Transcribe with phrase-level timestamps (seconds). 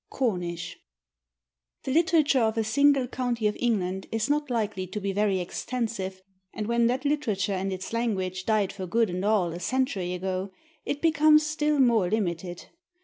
[0.07, 0.79] IV CORNISH
[1.83, 6.23] The literature of a single county of England is not likely to be very extensive,
[6.55, 10.49] and when that literature and its language died for good and all, a century ago,
[10.85, 12.65] it becomes still more limited.